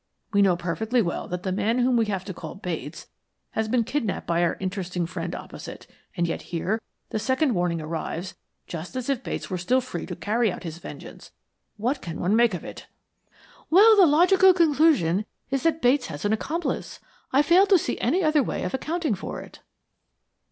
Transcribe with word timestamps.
We 0.33 0.41
know 0.41 0.55
perfectly 0.57 0.99
well 0.99 1.27
that 1.27 1.43
the 1.43 1.51
man 1.51 1.77
whom 1.77 1.95
we 1.95 2.07
have 2.07 2.25
to 2.25 2.33
call 2.33 2.55
Bates 2.55 3.07
has 3.51 3.67
been 3.67 3.83
kidnapped 3.83 4.25
by 4.25 4.41
our 4.41 4.57
interesting 4.59 5.05
friend 5.05 5.35
opposite, 5.35 5.85
and 6.17 6.27
yet 6.27 6.41
here 6.49 6.81
the 7.11 7.19
second 7.19 7.53
warning 7.53 7.79
arrives 7.79 8.35
just 8.65 8.95
as 8.95 9.11
if 9.11 9.21
Bates 9.21 9.51
were 9.51 9.59
still 9.59 9.79
free 9.79 10.07
to 10.07 10.15
carry 10.15 10.51
out 10.51 10.63
his 10.63 10.79
vengeance. 10.79 11.31
What 11.77 12.01
can 12.01 12.19
one 12.19 12.35
make 12.35 12.55
of 12.55 12.63
it?" 12.65 12.87
"Well, 13.69 13.95
the 13.95 14.07
logical 14.07 14.55
conclusion 14.55 15.23
is 15.51 15.61
that 15.61 15.83
Bates 15.83 16.07
has 16.07 16.25
an 16.25 16.33
accomplice. 16.33 16.99
I 17.31 17.43
fail 17.43 17.67
to 17.67 17.77
see 17.77 17.99
any 17.99 18.23
other 18.23 18.41
way 18.41 18.63
of 18.63 18.73
accounting 18.73 19.13
for 19.13 19.39
it." 19.39 19.59